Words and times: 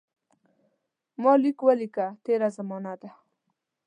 ما 1.21 1.33
لیک 1.41 1.59
ولیکه 1.67 2.05
تېره 2.23 2.49
زمانه 2.57 2.93
ده. 3.01 3.09